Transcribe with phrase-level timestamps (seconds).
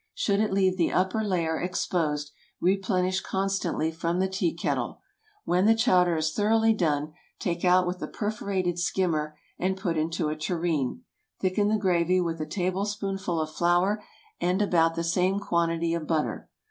[0.15, 4.99] Should it leave the upper layer exposed, replenish constantly from the tea kettle.
[5.45, 10.29] When the chowder is thoroughly done, take out with a perforated skimmer and put into
[10.29, 11.03] a tureen.
[11.39, 14.03] Thicken the gravy with a tablespoonful of flour
[14.39, 16.49] and about the same quantity of butter.